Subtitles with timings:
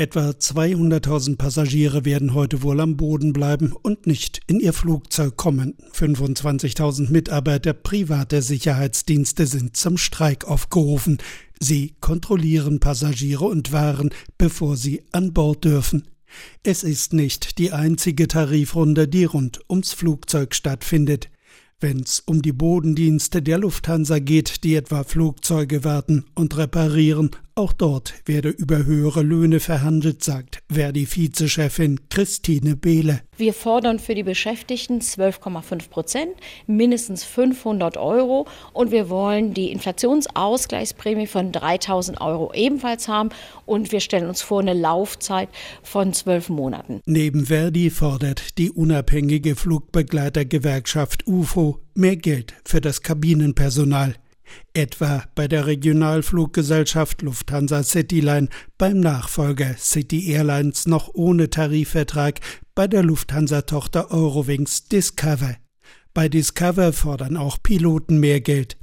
[0.00, 5.74] Etwa 200.000 Passagiere werden heute wohl am Boden bleiben und nicht in ihr Flugzeug kommen.
[5.92, 11.18] 25.000 Mitarbeiter privater Sicherheitsdienste sind zum Streik aufgerufen.
[11.60, 14.08] Sie kontrollieren Passagiere und Waren,
[14.38, 16.08] bevor sie an Bord dürfen.
[16.62, 21.28] Es ist nicht die einzige Tarifrunde, die rund ums Flugzeug stattfindet.
[21.78, 28.14] Wenn's um die Bodendienste der Lufthansa geht, die etwa Flugzeuge warten und reparieren, auch dort
[28.24, 33.20] werde über höhere Löhne verhandelt, sagt Verdi-Vizechefin Christine Behle.
[33.36, 36.32] Wir fordern für die Beschäftigten 12,5 Prozent,
[36.66, 43.30] mindestens 500 Euro und wir wollen die Inflationsausgleichsprämie von 3000 Euro ebenfalls haben
[43.66, 45.48] und wir stellen uns vor eine Laufzeit
[45.82, 47.00] von zwölf Monaten.
[47.06, 54.14] Neben Verdi fordert die unabhängige Flugbegleitergewerkschaft UFO mehr Geld für das Kabinenpersonal
[54.74, 62.40] etwa bei der Regionalfluggesellschaft Lufthansa Cityline, beim Nachfolger City Airlines noch ohne Tarifvertrag,
[62.74, 65.56] bei der Lufthansa-Tochter Eurowings Discover.
[66.14, 68.76] Bei Discover fordern auch Piloten mehr Geld.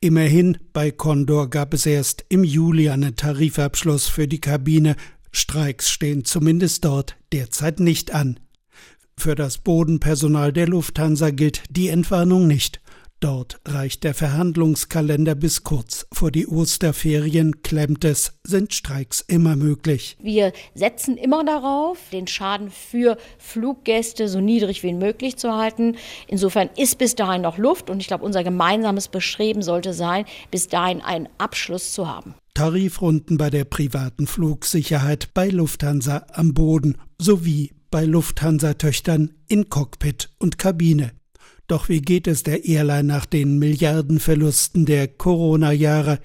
[0.00, 4.96] Immerhin, bei Condor gab es erst im Juli einen Tarifabschluss für die Kabine.
[5.32, 8.38] Streiks stehen zumindest dort derzeit nicht an.
[9.16, 12.80] Für das Bodenpersonal der Lufthansa gilt die Entwarnung nicht.
[13.24, 20.18] Dort reicht der Verhandlungskalender bis kurz vor die Osterferien, klemmt es, sind Streiks immer möglich.
[20.20, 25.96] Wir setzen immer darauf, den Schaden für Fluggäste so niedrig wie möglich zu halten.
[26.28, 30.68] Insofern ist bis dahin noch Luft und ich glaube, unser gemeinsames Bestreben sollte sein, bis
[30.68, 32.34] dahin einen Abschluss zu haben.
[32.52, 40.58] Tarifrunden bei der privaten Flugsicherheit bei Lufthansa am Boden sowie bei Lufthansa-Töchtern in Cockpit und
[40.58, 41.12] Kabine.
[41.66, 46.18] Doch wie geht es der Airline nach den Milliardenverlusten der Corona-Jahre?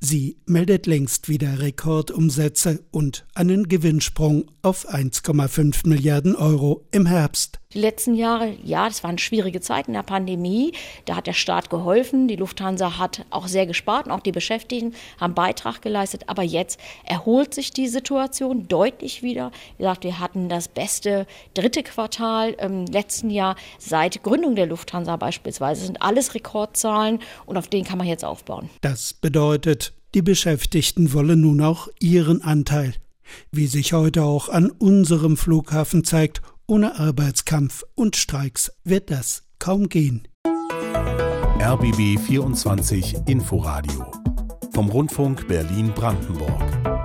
[0.00, 7.58] Sie meldet längst wieder Rekordumsätze und einen Gewinnsprung auf 1,5 Milliarden Euro im Herbst.
[7.74, 10.72] Die letzten Jahre, ja, das waren schwierige Zeiten der Pandemie.
[11.04, 12.26] Da hat der Staat geholfen.
[12.26, 16.22] Die Lufthansa hat auch sehr gespart und auch die Beschäftigten haben Beitrag geleistet.
[16.28, 19.52] Aber jetzt erholt sich die Situation deutlich wieder.
[19.76, 25.16] Wie gesagt, wir hatten das beste dritte Quartal im letzten Jahr seit Gründung der Lufthansa
[25.16, 25.82] beispielsweise.
[25.82, 28.70] Das sind alles Rekordzahlen und auf denen kann man jetzt aufbauen.
[28.80, 32.94] Das bedeutet, die Beschäftigten wollen nun auch ihren Anteil.
[33.52, 39.88] Wie sich heute auch an unserem Flughafen zeigt, ohne Arbeitskampf und Streiks wird das kaum
[39.88, 40.28] gehen.
[41.60, 44.06] RBB 24 Inforadio
[44.72, 46.97] vom Rundfunk Berlin-Brandenburg.